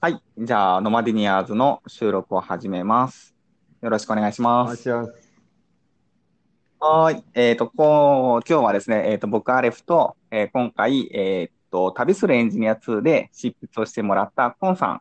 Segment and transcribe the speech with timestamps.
[0.00, 0.22] はい。
[0.38, 3.34] じゃあ、ノマディニアーズの収録を始めます。
[3.80, 4.88] よろしくお願いしおます。
[4.88, 5.28] 願いします。
[6.78, 7.24] はーい。
[7.34, 15.00] えっと、こう、今日はですね、えっと、僕、アレフと、えー今回、えっと、旅するエンジニア2で執筆をしてもらったコンさ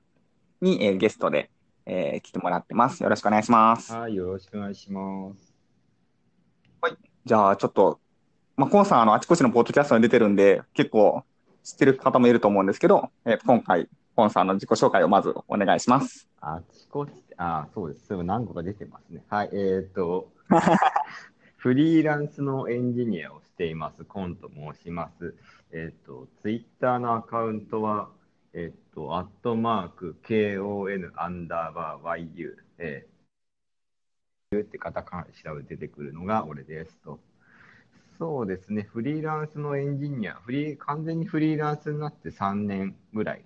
[0.62, 1.52] んに、えーゲストで、
[1.86, 3.04] えー来てもらってます。
[3.04, 3.94] よろしくお願いします。
[3.94, 5.54] はい、よろしくお願いします。
[7.24, 8.00] じゃあ、ちょっと、
[8.56, 11.24] まあ、コンさん、あの、あちこちのポッドキャストに出てるんで、結構
[11.64, 13.88] 知ってる方もいると思うんですけど、えー今回、
[14.18, 16.28] コンさんの自己紹介をまずお願いします。
[16.42, 18.24] あちこち、あ、そうです。
[18.24, 19.22] 何個か出てますね。
[19.30, 20.32] はい、えっ、と、
[21.58, 25.36] フリーランスのエンジニアをしています、コンと申します。
[25.72, 28.10] えっ、と、ツイッターのアカウントは、
[28.54, 37.20] えっ、と、アットマーク、KON アンダーバー YU、えー、ってカタカナで調べて出てくるのが俺ですと。
[38.18, 43.46] そうですね、フリーランスのエンジニア、フリー完全にフリーランスになって3年ぐらい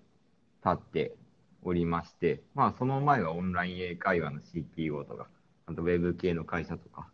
[0.63, 1.15] 経って
[1.63, 5.27] おりまして、まあ、その前はオンライン英会話の CTO とか、
[5.65, 7.07] あとウェブ系の会社とか、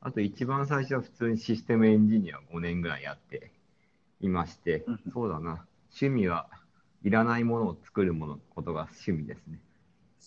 [0.00, 3.52] あと一番最初は普通にシステムエンジニアを5年ぐらいやって
[4.20, 6.48] いましてうん、そうだな、趣味は
[7.02, 9.60] いらないものを作るものことが趣味ですね。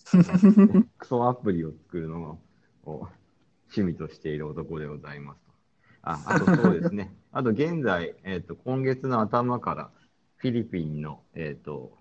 [0.98, 2.38] クソアプリを作るの
[2.84, 3.08] を
[3.68, 5.52] 趣味としている男でございますと。
[6.02, 7.14] ああとそうですね。
[7.32, 9.90] あと現在、えっ、と、今月の頭から
[10.36, 11.96] フィリピンの、えっ、と、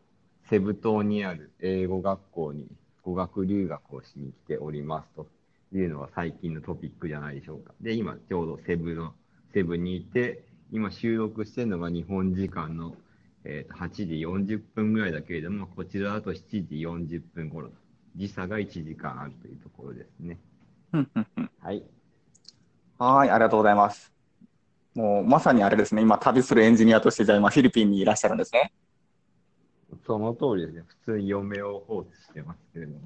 [0.50, 2.68] セブ島にある英語学校に
[3.04, 5.28] 語学留学をしに来ておりますと
[5.74, 7.74] いうのが最近のトピックじゃないでしょうか。
[7.82, 9.14] で、今ちょうどセブの、
[9.54, 12.96] セブにいて、今収録してるのが日本時間の、
[13.44, 14.04] えーと8時
[14.56, 17.74] 40分ぐらいだけれども、こちらだと7時40分頃と。
[18.16, 20.38] 時差が1時間あるというところですね。
[20.94, 21.84] うんうんうんはい。
[23.00, 24.14] はい、ありがとうございます。
[24.94, 28.72] もうまさにあれですね、今旅するエンジニアとして、じゃあ今フィリピンにいらっしゃるんですね。
[30.06, 30.84] その通りですね。
[31.06, 33.00] 普通に嫁を放置してますけれども、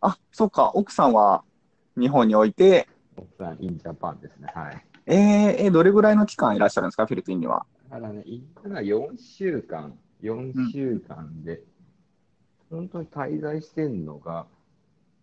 [0.00, 1.44] あ、そうか、奥さんは
[1.98, 4.48] 日本において、奥さん、インジャパンですね。
[4.54, 4.86] はい。
[5.06, 7.66] えー、えーどれぐらいの期間いらっしゃるんですか、フィリピンには。
[7.90, 11.62] ただね、行ったのは4週間、4週間で、
[12.70, 14.46] 本当に滞在してんのが、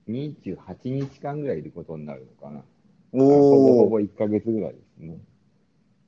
[0.07, 2.61] 28日間ぐらいいることになるのかな。
[3.11, 5.17] ほぼほぼ1ヶ月ぐらいですね。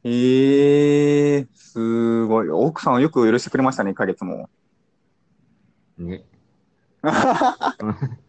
[0.04, 2.50] えー、すごい。
[2.50, 4.50] 奥さんはよく許してくれましたね、1ヶ月も。
[6.06, 6.24] ね。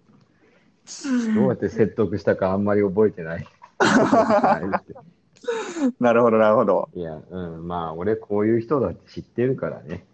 [1.34, 3.46] どうやって説得したかあんまり覚えてない。
[5.98, 6.88] なるほど、なるほど。
[6.94, 10.04] いや、うん、まあ、俺こういう人だって知ってるからね。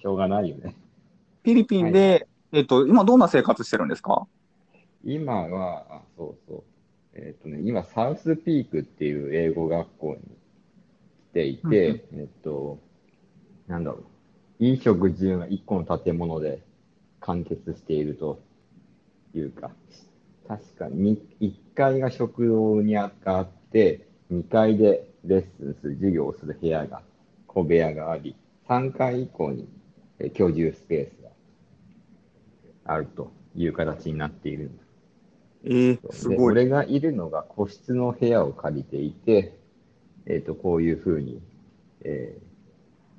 [0.00, 0.74] しょうがないよね。
[1.42, 4.26] フィリピンで、えっと、今どんな生活してるんですか？
[5.04, 6.62] 今は、あ、そうそう。
[7.14, 10.22] えっとね、今、サウスピークっていう英語学校に来
[11.32, 12.78] ていて、えっと、
[13.66, 14.04] なんだろう。
[14.58, 16.62] 飲食自由が1個の建物で
[17.20, 18.40] 完結していると
[19.34, 19.70] いうか、
[20.48, 27.02] 確かに1階が食堂にあって、2階でレッスンする、授業をする部屋が、
[27.46, 28.34] 小部屋があり、
[28.68, 29.68] 3階以降に
[30.18, 34.82] え居住スペースがあるという形になっているんだ
[35.64, 36.52] えー、すでごい。
[36.52, 39.58] 俺がいるのが個室の部屋を借りていて、
[40.26, 41.40] えっ、と、こういうふうに、
[42.02, 42.45] えー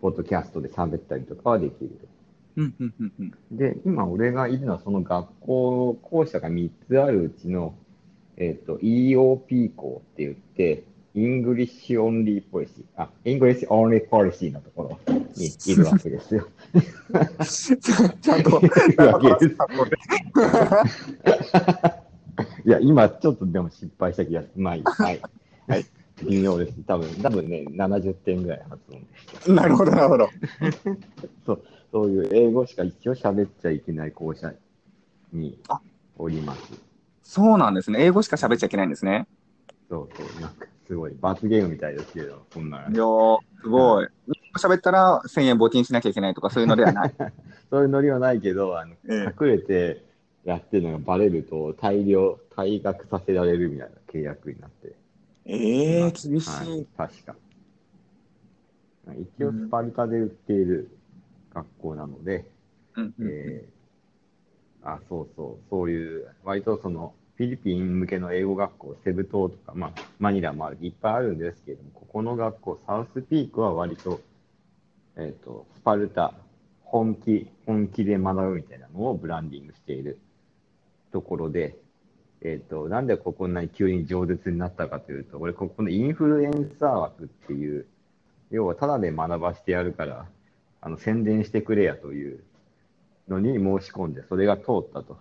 [0.02, 2.08] ポッドキャストで喋ったりとかはできると。
[2.58, 7.76] うんうんうんうんで、今俺がいるのはその学校、校舎が3つあるうちの、
[8.38, 10.84] えっ、と、EOP 校って言って、
[11.16, 16.48] English Only Policy、あ、English Only Policy のところにいるわけですよ。
[18.22, 19.58] ちゃんと、いるわけです
[22.66, 24.62] いや、今ちょっとでも失敗した気がする。
[24.62, 24.84] まあいい。
[24.84, 25.22] はい。
[25.68, 25.86] はい。
[26.24, 26.74] 微妙です。
[26.88, 29.54] 多分、多分ね、70点ぐらい発音でした。
[29.54, 30.30] なるほど、なるほど。
[31.46, 34.54] そう、そういう英語しか一応喋っちゃいけない校舎
[35.32, 35.80] にあ
[36.18, 36.62] おります。
[37.24, 38.04] そうなんですね。
[38.04, 39.28] 英語しか喋っちゃいけないんですね。
[39.90, 44.08] そうそう、なんかすごい罰ゲームみたいですけど、そんないやー、すごい。
[44.28, 47.14] 日本語喋ったら1000円募金しなきゃいけないとかそういうのではない。
[47.70, 50.04] そういうノリはないけど、あのえ隠れて
[50.46, 54.96] やってるのがバレると大量、退学させられるみたいな契約になって。
[55.48, 56.48] ええー、厳し。
[56.50, 57.36] はいい、確か。
[59.38, 60.92] 一応、スパルタで売っている
[61.54, 62.46] 学校なので、
[62.96, 63.78] うんうんえー
[64.88, 74.22] あ、そうそう、そういう、割とその、フィリピン向けの英語学校、セブ島とか、まあ、マニラもあるいっぱいあるんですけれども、ここの学校、サウスピークは割と、
[75.18, 76.34] えっ、と、スパルタ、
[76.84, 80.20] 本気、本気で学ぶみたいなのをブランディングしている
[81.12, 81.76] ところで、
[82.42, 87.86] えっ、と、なんでここんなに急に饒舌になったかというと、俺、ここのインフルエンサー枠っていう、
[88.52, 90.26] 要はただで学ばしてやるから、
[90.82, 92.40] あの宣伝してくれやという
[93.28, 95.18] のに申し込んで、それが通ったと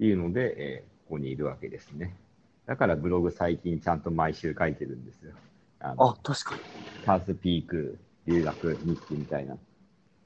[0.00, 2.16] いうので、えーここにいるわけですね。
[2.64, 5.32] だからブログ最近ちゃんと毎週書いてるんですよ。
[5.78, 6.60] あのあ、確かに。
[7.04, 9.58] サウスピーク留学日記みたいな。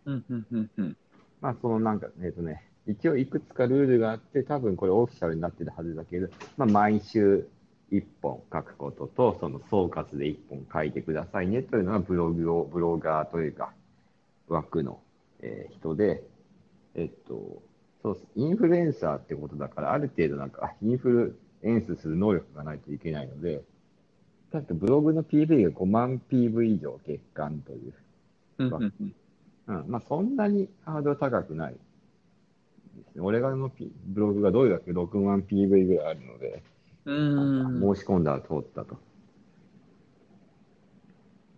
[0.04, 0.96] うんうんうんうん。
[1.40, 7.48] まあ、そのなんか、えっ、とね、一応いくつかルールがあって、多分これオフィシャルになってるはずだけど、まあ、毎週
[7.92, 13.72] 1本書くことと、その総括で1本書いてくださいねというのがブログを、ブロガーというか、
[14.48, 15.00] 枠の、
[15.40, 16.22] えー人で、
[16.94, 17.62] えっと、
[18.02, 23.62] そうインフルエンサーってことだから、ある程度なんか、インフルエンスする能力がないといけないので、
[24.52, 27.94] だってブログの PV が5万 PV 以上月間という。
[28.58, 29.14] うんうんうん。
[29.68, 31.76] うん、まあそんなにハードル高くない
[32.96, 33.22] ですね。
[33.22, 33.70] 俺がの、
[34.06, 36.62] ブログがどれだけ？6万 PV ぐらいあるので、
[37.04, 37.94] うーん。
[37.94, 38.96] 申し込んだら通ったと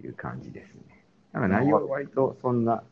[0.03, 1.05] いう感じですね。
[1.33, 2.83] だから内容は割とそんな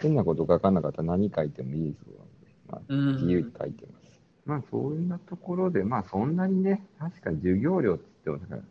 [0.00, 2.30] 変なこと書かなかったら何書いてもいいそうなので、
[2.68, 2.80] まあ、
[3.20, 4.20] 自由に書いてます。
[4.46, 8.62] まあそういうなところで、まあそんなにね、確か授業料って言っても、だか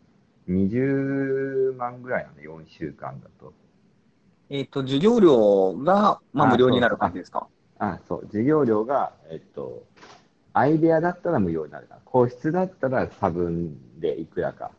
[0.48, 3.52] ら20万ぐらいなんで、4週間だと。
[4.50, 7.48] えっと、授業料が、まあ、あ無料になる感じですか？
[7.80, 9.84] あ、そう、授業料が、えっと、
[10.52, 14.70] アイデアだったら無料になるから、個室だったら差分でいくらか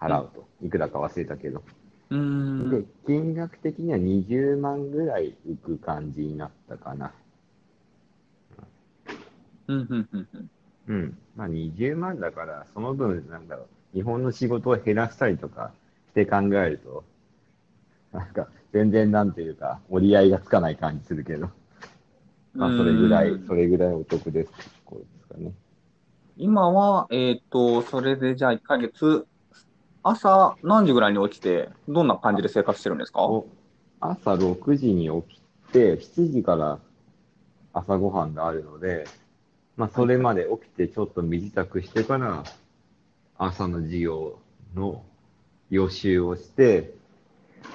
[0.00, 1.62] 払うと、いくらか忘れたけど、
[2.10, 2.70] うーん。
[2.70, 7.12] で、金額的には20万ぐらい浮く感じになったかな。
[9.68, 10.50] うんうんうんうん。
[10.88, 11.18] うん。
[11.36, 15.72] まあ20万だから、その分、なんだろう、日本の仕事を減らしたりとか
[16.08, 17.04] して考えると、
[18.12, 21.50] なんか、全然なんていうか、折り合いがつかない感じするけど、
[22.56, 25.52] まあそれぐらいうん、それぐらいお得ですってところですかね。
[26.38, 29.26] 今は、えっと、それでじゃあ1ヶ月、
[30.02, 33.22] 朝何時ぐらいに起きて、どんな感じで生活してるんですか？
[33.22, 33.46] お
[34.00, 35.40] 朝6時に起き
[35.72, 36.78] て、7時から
[37.72, 39.06] 朝ごはんがあるので、
[39.76, 42.44] まあ、それまで起きてちょっと身支度してから、
[43.38, 44.38] 朝の授業
[44.74, 45.02] の
[45.70, 46.94] 予習をして、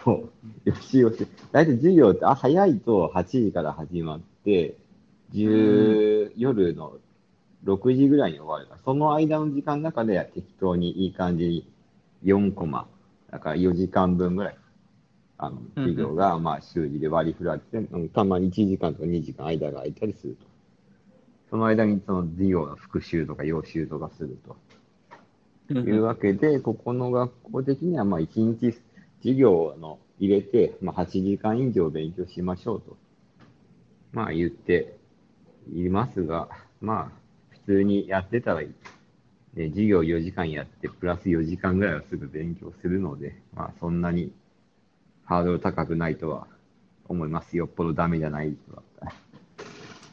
[0.04, 0.30] そう
[0.63, 6.98] 予習をして、大体授業ってあ早いと8時から始まって、10夜の
[7.64, 11.72] 6時ぐらいに終わるから、その間の時間の中で適当にいい感じに
[12.24, 12.88] 4コマ、
[13.30, 14.58] だから4時間分ぐらい、
[15.38, 20.46] あの、授業が、まあ、週次で割り振られて、うんたまに1時間とか2時間間が空いたりすると。
[21.50, 24.56] その間にその授業の復習とか予習とかすると。
[25.74, 28.78] いうわけで、ここの学校的には、まあ、1日
[29.20, 32.98] 授業の入れて、まあ、8時間以上勉強しましょうと、
[34.13, 34.96] まあ、言って
[35.74, 36.50] いますが、
[36.81, 38.69] まあ、普通にやってたらいい。
[39.54, 44.31] ね、授業4時間やって、プラス4時間ぐらいはすぐ勉強するので、まあ、そんなに
[45.25, 46.48] ハードル高くないとは
[47.08, 47.58] 思います。
[47.58, 48.84] よっぽどダメじゃない人だっ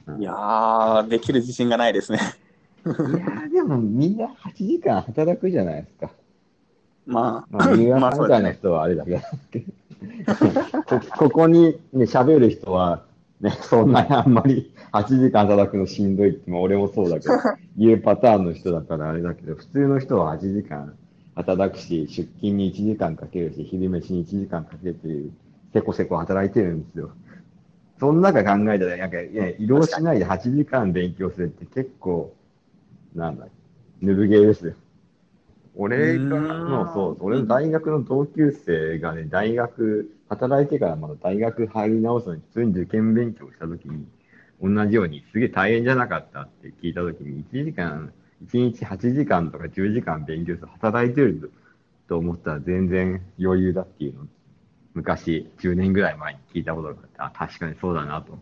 [0.06, 0.18] たら。
[0.18, 2.18] いやー、できる自信がないですね。
[2.84, 6.10] いやーでもみんな8時間働くじゃないですか。
[7.06, 8.22] まあ、まあ、三浦まあさん。
[8.22, 9.20] みたいな人はあれだけど、
[10.86, 13.02] こここにね、喋る人は、
[13.40, 17.34] ね、 そんなにあんまり8時間働くのしんどいって、まあ、俺もそうだけど、
[17.76, 20.94] いうパターンの人だからあれだけど、普通の人は8時間
[21.34, 25.30] 働くし、出勤に1時間かけるし、昼飯に1時間かけるっていう、
[25.72, 27.10] せこせこ働いてるんですよ。
[28.00, 32.32] その中考えたら、なんか、いや移動しないで8時間勉強するって結構、
[33.14, 33.46] なんだ、
[34.00, 34.74] ぬるゲーですよ。
[35.78, 44.04] 俺がの、んそう、俺の大学の同級生がね、大学、働いてからまだ大学入り直すのに、普通に受験勉強したときに、
[44.60, 51.52] 同じように、すげえ大変じゃなかったって聞いたときに、1時間、1日8時間とか10時間勉強する、働いてる
[52.08, 54.24] と思ったら全然余裕だっていうのを、
[54.94, 58.36] 昔、10年ぐらい前に聞いたことがあって、あ、確かにそうだなと、っ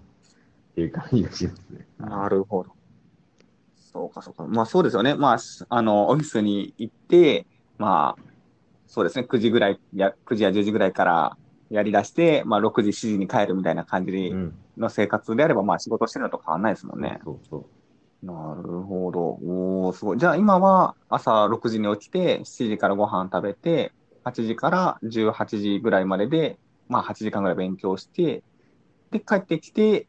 [0.74, 1.86] ていう感じがしますね。
[1.98, 2.75] なるほど。
[3.96, 4.46] そうか、そうか。
[4.46, 5.14] まあそうですよね。
[5.14, 7.46] まあ、しあの、オフィスに行って、
[7.78, 8.22] まあ、
[8.86, 11.36] そうですね、9時ぐらい、や9時や10時ぐらいから
[11.70, 14.54] やり出して、まあ6時、7時に帰るみたいな感じうん。
[14.76, 17.18] の生活であれば、まあ仕事してるのと変わらないですもんね。
[17.24, 18.26] そうそう。
[18.26, 19.20] なるほど。
[19.20, 20.18] おー、すごい。
[20.18, 23.92] じゃあ今は朝6時に起きて、7時からご飯食べて、
[24.24, 28.42] 8時から18時ぐらいまでで、まあ8時間ぐらい勉強して、
[29.10, 30.06] で、帰ってきて、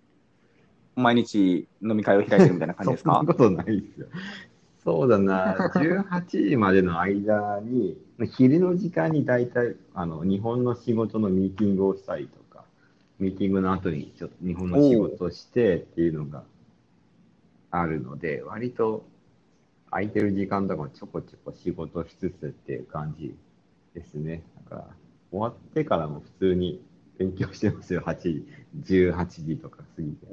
[0.97, 3.13] 毎日飲み会を開いてるみたいな感じですか？
[3.17, 4.07] そんなことないですよ。
[4.83, 7.97] そうだな、18時までの間に、
[8.31, 12.63] 昼の時間に大体、あの、日本の仕事のミーティングをしたりとか、
[13.19, 16.43] ミーティングの後にちょっと日本の仕事をしてっていうのが
[17.69, 19.05] あるので、割と
[19.91, 23.35] 空いてる時間とかもちょこちょこ仕事しつつっていう感じ
[23.93, 24.41] ですね。
[24.69, 24.87] だから、
[25.31, 26.81] 終わってからも普通に
[27.17, 28.47] 勉強してますよ、8時、
[28.85, 30.27] 18時とか過ぎて。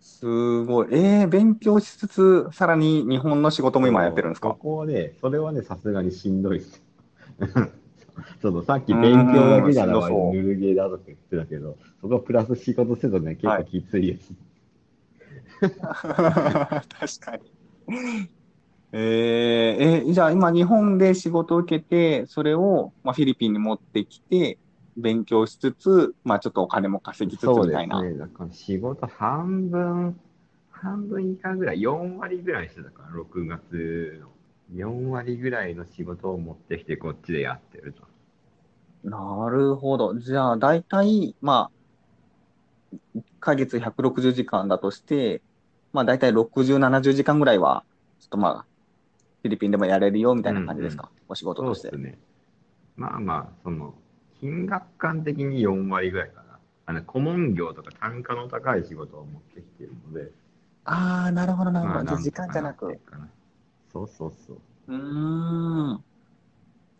[0.00, 0.88] すごい。
[0.92, 6.82] えー、勉強しつつ、さらに日本の仕事も今やってるんですこかこはね、それはね、さすがにしんどいです。
[8.42, 14.32] そのさっき勉強だけならぬるゲーだとか言ってたけど、そこプラス仕事するとね、結構きついです。
[15.62, 16.86] 確
[17.20, 18.28] かに。
[18.94, 24.58] えー、えじゃあ今日本で仕事を受けて、それを、まあ、フィリピンに持ってきて、
[24.96, 28.00] 勉強しつつ、まあちょっとお金も稼ぎつつそうでみたいな。
[28.00, 28.18] すね。
[28.18, 30.20] だから仕事半分、
[30.70, 34.28] 半分以下ぐらい、4割ぐらいしてたから、6月の。
[34.74, 38.02] 4割ぐらいの仕事を持ってきて、こっちでやってると。
[39.08, 40.18] なるほど。
[40.18, 41.70] じゃあ、大体、ま
[42.94, 45.42] あ、1ヶ月160時間だとして、
[45.92, 47.84] まあ、大体60、70時間ぐらいは、
[48.20, 48.66] ちょっとまあ、
[49.42, 52.12] フィリピンでもやれるよみたいな感じですか、お仕事としてそうです。
[52.12, 52.18] ね。
[52.96, 53.94] まあまあ、その、
[54.42, 56.58] 金額感的に4割ぐらいかな。
[56.86, 60.32] あの、顧問業とか単価の高い仕事を持ってきてるので、
[60.84, 62.08] ああ、なるほど、なるほまあ、ど。
[62.08, 63.00] じゃあ、ん時間じゃなく。
[63.92, 64.60] そうそうそう。
[64.88, 66.04] うーん。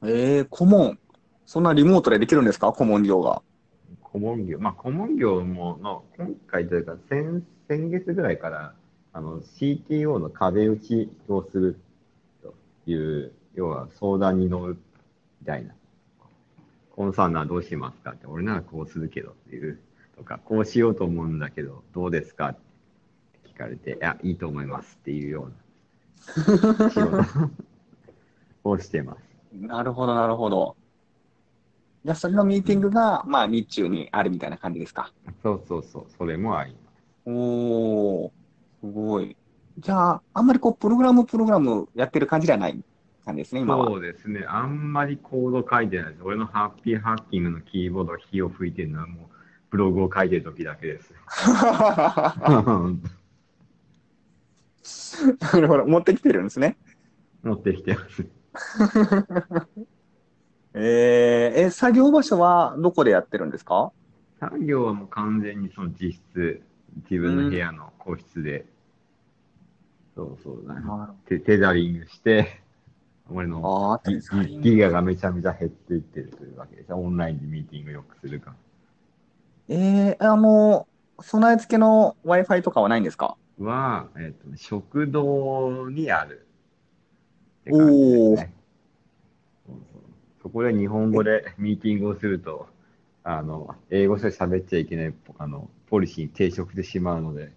[0.05, 0.99] えー、顧問。
[1.47, 2.73] そんなリモートでできるんですか？
[2.73, 3.43] 顧問業が。
[4.03, 8.75] 顧問業、まあ、顧問業もの、今回というか、先、先月ぐらいから、
[9.13, 11.81] あの、CTO の壁打ちをする
[12.43, 12.55] と
[12.87, 14.77] いう、要は相談に乗る
[15.41, 15.75] みたいな。
[16.95, 18.13] コンサーンならどうしますか？
[18.13, 19.81] って、俺ならこうするけどっていう、
[20.17, 22.51] とか、こうしようと思うんだけど、どうですか？
[22.51, 22.61] って
[23.49, 25.49] 聞かれて、いや、いいと思いますっていうよ
[26.37, 26.41] う
[26.81, 27.51] な仕事
[28.65, 29.21] をしてます。
[29.55, 30.77] なるほど、なるほど。
[32.05, 35.13] じゃあ、それのミーティングが、まあ、日中にあるみたいな感じですか？
[35.43, 36.83] そうそうそう、それもあります。
[37.27, 38.31] おー、
[38.81, 39.37] すごい。
[39.79, 42.83] じゃあ、あんまりこう、プログラム、プログラムやってる感じではない？
[43.25, 43.87] 感じですね、今は。
[43.87, 44.45] そうですね。
[44.49, 46.23] あんまりコード書いてないです。
[46.25, 49.27] 俺のハッピーハッキングのキーボードが火を吹いてるのはもう
[49.71, 51.13] ブログを書いてる時だけです。
[55.55, 56.77] なるほど、持ってきてるんですね。
[57.43, 58.27] 持ってきてます。
[60.75, 63.93] えー、え、作業場所はどこでやってるんですか？
[64.41, 66.63] 作業はもう完全にその実質、
[67.11, 68.65] 自分の部屋の個室で、
[70.15, 70.81] そうそうだね。
[71.27, 72.61] テテザリングして、
[73.35, 74.01] 俺の
[74.63, 76.93] ギガがめちゃめちゃ減っていってるというわけです。
[76.93, 78.57] オンラインでミーティングよくするから。
[79.69, 80.87] えー、あの、
[81.21, 83.37] 備え付けの Wi-Fi とかはないんですか？
[83.59, 86.47] は、えっ、と、食堂にある
[87.65, 88.53] ね。
[89.67, 89.77] そう
[90.43, 92.67] そこで日本語でミーティングをすると、
[93.23, 97.53] あの、英語しか喋っちゃいけない、あの、ポリシーに抵触してしまうので、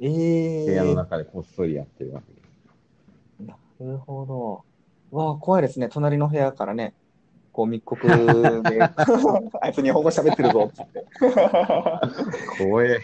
[0.00, 3.46] え部屋のー、中でこっそりやってるわけです。
[3.80, 4.64] なるほど。
[5.10, 5.88] わあ、怖いですね。
[5.88, 6.94] 隣の部屋からね、
[7.52, 8.12] こう密告で、
[9.60, 11.06] あいつ日本語喋ってるぞってって。
[12.58, 13.00] 怖え。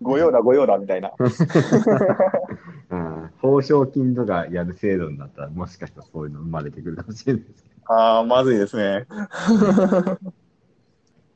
[0.00, 1.12] 御用だ、御用だ、みたいな。
[2.90, 7.92] うん、報奨金とかやる制度になったら、もしかしたらそういうの生まれてくるかもしれないですけど。
[7.92, 9.06] ああ、まずいですね。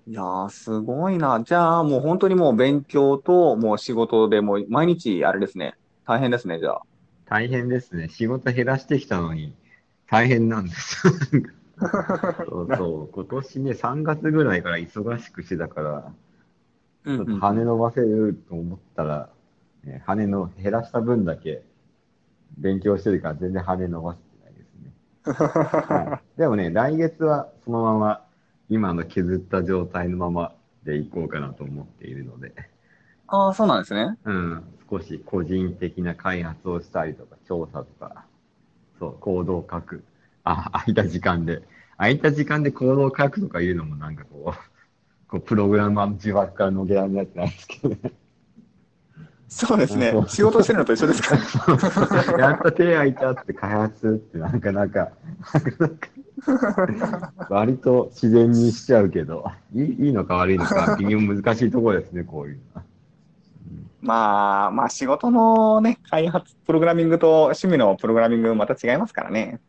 [0.06, 1.42] いやー、すごいな。
[1.44, 5.74] じゃあ、もう本当にもう勉強と、もう仕事でもう毎日あれですね。
[6.06, 6.82] 大変ですね、じゃあ。
[7.26, 8.08] 大変ですね。
[8.08, 9.52] 仕事減らしてきたのに、
[10.10, 11.12] 大変なんですよ。
[12.46, 13.08] そうそう。
[13.12, 16.12] 今年ね、3月ぐらいから忙しくしてたから、
[17.04, 19.30] うんちょっと羽伸ばせると思ったら、
[19.84, 21.62] ね、羽の減らした分だけ
[22.58, 24.92] 勉強してるから全然羽伸ばせてないですね。
[25.32, 28.24] はいでもね、来月はそのまま
[28.68, 32.52] 今の削った状態のままでいこうかなと思っているので、
[33.26, 34.16] ああ、そうなんですね。
[34.24, 38.24] うん、少し個人的な開発をしたりとか、調査とか、
[38.98, 40.04] そう、コードを書く。
[40.44, 41.62] あ、空いた時間で。
[41.96, 44.58] 空いた時間でコードを書くとかいうのもなんかこう、
[45.28, 48.12] こうプログラマーの自爆からのげられないってないですけどね。
[49.50, 51.36] そうですね仕事してるのと一緒ですか
[52.36, 52.36] ら。
[52.38, 55.10] やっと手空いたって開発ってなんかなんか、
[57.48, 62.82] 割と自然にしちゃうけど、いいいいのか悪いのか微妙難しいところですね、こういうのは。
[64.00, 69.60] まあ、まあ仕事のね、開発、プログラミングと趣味のプログラミングまた違いますからね。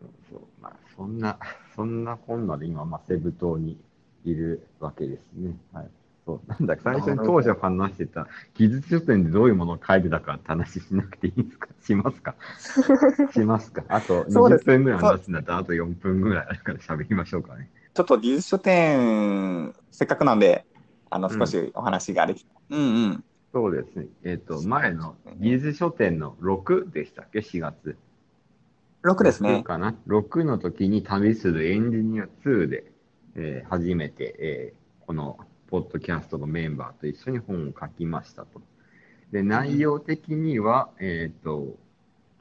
[0.00, 1.38] そうそうまあ、そんな、
[1.76, 3.78] そんなこんなで今、まあ、セブ島に
[4.24, 5.56] いるわけですね。
[5.72, 5.90] はい。
[6.24, 6.40] そう。
[6.50, 11.68] なんだ、最初に当初話してた、技術書店でどういうものを書いてたかって話しなくていいですか？
[11.82, 12.34] しますか？
[13.32, 13.84] しますか？
[13.88, 17.68] あと20そうです分ぐらい話すんだったら、あと4分ぐらいあるから喋りましょうかね。
[17.92, 20.64] ちょっと技術書店、せっかくなんで、
[21.10, 22.50] あの、うん少しお話ができた。
[22.70, 23.24] うんうん。
[23.54, 24.08] そうですね。
[24.24, 27.96] えっ、と、前の技術書店の6でしたっけ ?4 月。
[29.04, 29.62] 6です6ね。
[29.62, 32.92] かな ?6 の時に旅するエンジニア2で
[33.36, 38.62] えー初めて、えーこのポッドキャストのメンバーと一緒に本を書きましたと。
[39.32, 41.76] で、内容的には、えっ、と、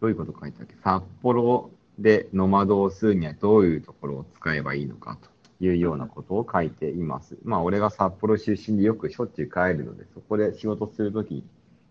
[0.02, 0.76] どういうこと書いてあるっけ？
[0.82, 5.30] 札幌でノマドをするにはどういうところを使えばいいのかと
[5.60, 7.38] いうようなことを書いています。
[7.44, 11.44] まあ、俺が札幌出身でよくしょっちゅう帰るので、そこで仕事するときに、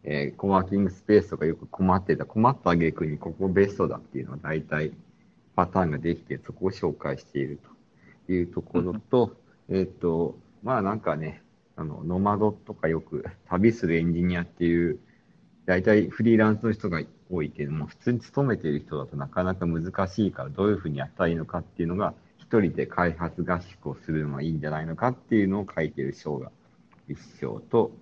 [0.05, 4.93] えーコワーキングスペースとかよく困ってた、困った挙句にここベストだっていうのは大体
[5.55, 7.59] パターンができて、そこを紹介している
[8.27, 9.37] というところと、
[9.69, 11.43] えっ、と、まあなんかね、
[11.77, 14.99] あの、ノマドとかよく旅するエンジニアっていう、
[15.67, 17.01] 大体フリーランスの人が
[17.31, 22.15] 多いけども、普通に勤めている人だとなかなか難しいから、どういうふうにやったらいいのかっていうのが、
[22.53, 26.51] 一人で開発合宿をするのがいいんじゃないのかっていうのを書いている章が
[27.09, 27.93] 一章と、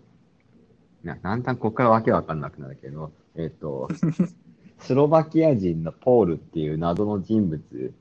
[1.04, 3.88] なだんだんここからわけわかんなくなるけど、えっ、と、
[4.80, 7.94] スロバキア人のポールっていう謎の人物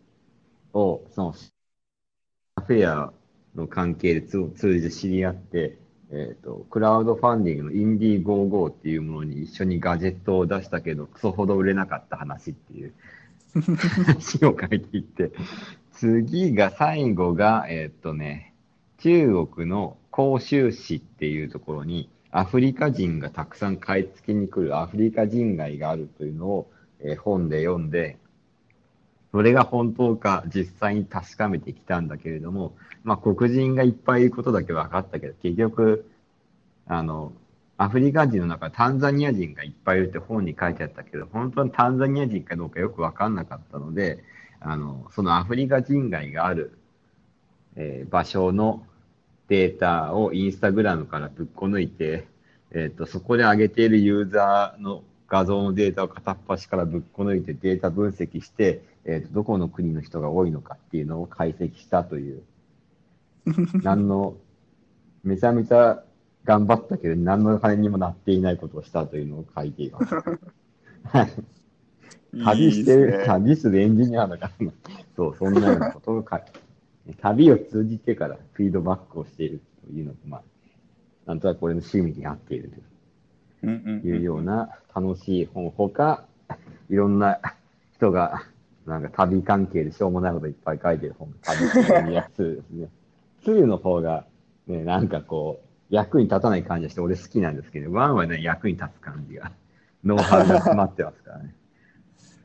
[0.74, 3.13] を、その、フェア
[3.53, 5.77] の関係でつ通じて知り合って、
[6.10, 12.94] えっ、と、クラウドファンディングのインディーゴーゴーっていうものに一緒にガジェットを出したけど、クソほど売れなかった話っていう。
[14.06, 15.32] 話を書いていって、
[16.00, 18.53] 次が、最後が、えっ、とね、
[19.00, 28.18] 中国の広州市っていうところに、アフリカ人がたくさん買い付けに来るアフリカ人街があるというのを、えー本で読んで、
[29.34, 36.10] それが本当か実際に確かめてきたんだけれども、まあ黒人がいっぱいいることだけ分かったけど、結局、
[36.88, 37.34] あの、
[37.75, 44.24] アフリカ人の中、タンザニア人がいっぱいいるって本に書いてあったけど、本当にタンザニア人かどうかよく分かんなかったので、
[44.61, 46.77] あの、そのアフリカ人街がある、
[47.75, 48.83] えー場所の
[49.47, 52.27] データをインスタグラムからぶっこ抜いて、
[52.71, 62.43] えっ、と、そこで上げているユーザーの画像のデータを片っ端からぶっこ抜いてデータ分析して、えっ、と、どこの国の人が多いのかっていうのを解析したという、
[63.81, 64.35] 何の、
[65.23, 66.03] めちゃめちゃ
[66.45, 70.15] 頑張ったけど、何の金にもなっていないことをしたというのを書いています。
[71.05, 71.58] はい。
[72.33, 74.72] 旅してる、いいね旅するエンジニアだからな、
[75.15, 80.42] そう、そんなようなことを書いて、 旅を通じてからフィードバックをしているというのが、まあ、
[81.25, 82.72] なんとなく俺の趣味に合っている
[83.61, 86.25] というような楽しい本、ほか、
[86.89, 87.39] いろんな
[87.96, 88.44] 人が、
[88.85, 92.89] なんか旅関係でしょうもないこといっぱい書いてる本、旅するやつですね。
[93.44, 94.25] 2の方が、
[94.68, 99.51] ね、なんかこう、役に立たない感じがして俺好きなんですけど、1はね、役に立つ感じが、
[100.03, 101.53] ノウハウが詰まってますからね。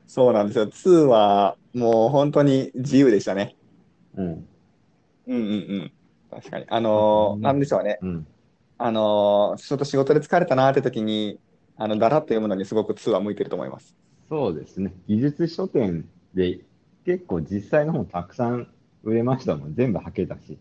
[0.07, 0.71] そうなんですよ。
[0.71, 3.57] 2はもう本当に自由でしたね。
[4.17, 4.49] うん。
[5.27, 5.93] うんうんうん。
[6.31, 6.67] 確かに。
[6.69, 8.03] あのーうんなんでしょうね。
[8.03, 8.27] うん。
[8.79, 11.40] あのーちょっと仕事で疲れたなーって時に、
[11.77, 13.97] あの、だらっと読むのにすごく2は向いてると思います。
[14.29, 14.95] そうですね。
[15.07, 16.61] 技術書店で
[17.05, 18.69] 結構実際の本たくさん
[19.03, 19.75] 売れましたもん。
[19.75, 20.59] 全部履けたし。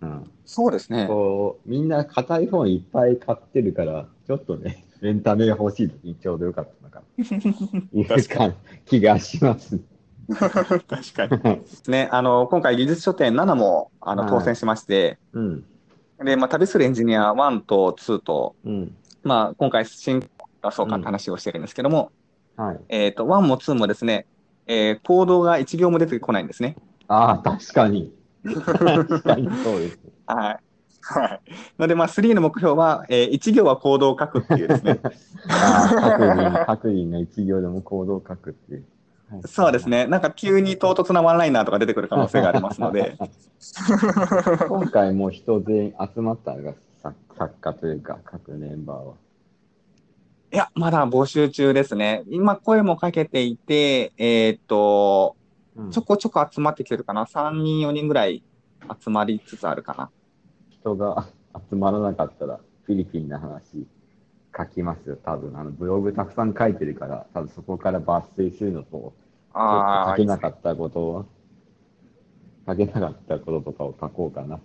[0.00, 0.30] うん。
[0.44, 1.06] そうですね。
[1.06, 7.24] こう、みんな硬い本いっぱい買ってるから、ちょっとね、エンタメが欲しい時にちょうどよかったのかな。
[7.92, 8.54] いう確かか
[8.86, 9.78] 気がします。
[10.28, 11.62] 確かに。
[11.88, 15.64] ね、あの、今回技術書店7も、あの、はい当選しまして、うん。
[16.24, 18.96] で、まあ、旅するエンジニア1と2と、うん。
[19.24, 22.12] まあ、今回新出そうかって話をしてるんですけども、
[22.56, 22.80] はい。
[22.88, 24.26] えっと、1も2もですね、
[24.66, 26.76] えーコードが1行も出てこないんですね。
[27.08, 28.12] ああ、確かに。
[28.44, 29.98] 確かにそうです。
[30.26, 30.71] はい。
[31.02, 31.40] はい。
[31.78, 35.00] ので、まあ、3の目標は、え1行はコードを書くっていうですね。
[35.50, 38.78] ああ、各人、各人が一行でも行動を書くっていう。
[38.78, 39.88] はいそうです。
[39.88, 40.06] ね。
[40.06, 43.16] なんか急に唐突なワンライナーとか出てくる可能性がありますので。
[44.68, 49.14] 今回もう人全員集まったのが作作家というか、各メンバーは。
[50.52, 52.24] いや、まだ募集中ですね。
[52.28, 55.36] 今、声もかけていて、えーっと、
[55.76, 57.24] うんちょこちょこ集まってきてるかな。
[57.24, 58.42] 3人、4人ぐらい
[59.02, 60.10] 集まりつつあるかな。
[60.82, 61.28] 人が
[61.70, 63.86] 集まらなかったら、フィリピンの話
[64.56, 65.56] 書きますよ、多分。
[65.58, 69.14] あのブログたくさん書いてるから、多分そこから抜粋するのと、
[69.54, 71.26] ああ、書けなかったことを、
[72.66, 74.58] 書けなかったこととかを書こうかな。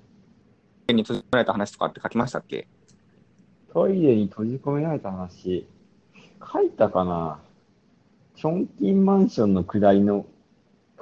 [0.87, 2.67] 家に閉じ込められた話とかって書きましたっけ？
[3.73, 5.67] トイレに閉じ込められた話、
[6.51, 7.39] 書いたかな？
[8.35, 10.25] チョンキンマンションの下りの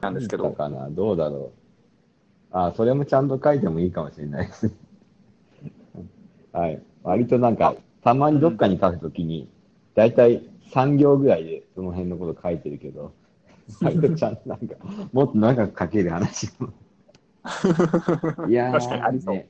[0.02, 0.52] なんですけど。
[0.52, 0.90] かな？
[0.90, 1.52] どうだろう。
[2.52, 4.72] あ、それもちゃんと書いてもいいかもしれないです。
[6.56, 6.82] はい。
[7.04, 9.50] 割となんか、たまにどっかに書くときに、
[9.94, 10.42] だいたい
[10.72, 13.14] 3行ぐらいでその辺のこと書いてるけど、
[13.82, 14.76] 割とちゃんとなんか、
[15.12, 16.70] もっと長く書ける話も。
[18.48, 19.50] いやー、確かにありね、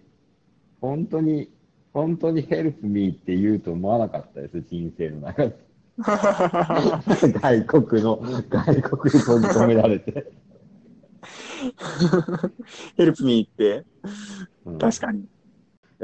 [0.81, 1.49] 本当に、
[1.93, 5.55] 本当にヘルプミーって言うと思わなかったです、人生の中で。
[7.39, 10.33] 外国の、外国に閉じ込められて。
[12.97, 13.85] ヘルプミーって、
[14.65, 15.25] うん確かに。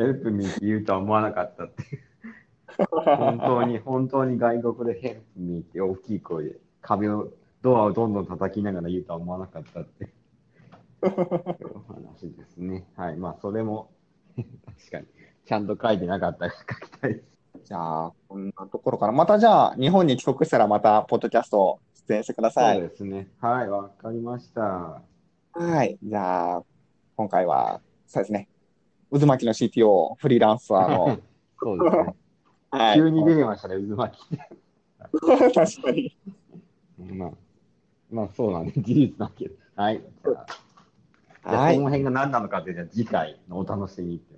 [0.02, 2.02] ヘルプミーって言うとは思わなかったっていう。
[2.90, 7.30] 本当に、本当に外国でヘルプミーって大きい声で壁を、
[7.62, 10.06] ドアをどんどん叩きながら言うとは思わなかったって。
[10.06, 10.12] いう
[11.76, 12.86] お話ですね。
[12.96, 13.18] はい。
[13.18, 13.92] まあ、それも、
[14.36, 15.06] 確かに、
[15.46, 17.26] ちゃんと書いてなかったら書きたいです。
[17.66, 19.14] じゃあ、こんなところから。
[19.14, 22.88] またじゃあ、日本に帰国したらまた、ポッドキャスト出演してくださそうい。
[22.88, 23.28] ですね。
[23.40, 25.02] はい、わかりました。
[25.54, 25.98] はい。
[26.02, 26.64] じゃあ、
[27.16, 28.48] 今回は、そうですね。
[29.12, 31.19] 渦巻きの CTO、フリーランサーの、
[31.60, 32.15] そうですね。
[32.71, 32.95] はい。
[32.95, 34.38] 急に出てましたね、渦巻き。
[35.54, 36.17] 確かに。
[36.97, 37.32] まあ、
[38.10, 39.56] まあそうなんで、事実だけど。
[39.76, 40.02] はい。
[41.43, 41.88] はいこの。
[41.88, 44.36] 辺が何なのかっていうのは次回のお楽しみって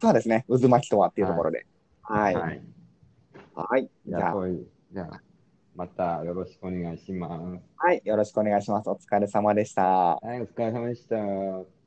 [0.00, 0.44] そうですね。
[0.48, 1.66] 渦巻きとはっていうところで。
[2.02, 2.34] はい。
[2.34, 2.62] はい。
[3.54, 3.90] はい。
[4.06, 4.34] じゃあ、
[4.92, 5.20] じゃあ、
[5.74, 7.60] またよろしくお願いします。
[7.76, 8.00] はい。
[8.04, 8.88] よろしくお願いします。
[8.88, 9.82] お疲れ様でした。
[9.84, 11.77] はい、お疲れ様でした。